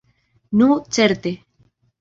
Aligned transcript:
Nu 0.49 0.81
certe! 0.89 1.37